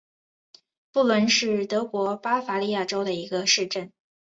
[0.91, 3.93] 布伦是德国巴伐利亚州的一个市镇。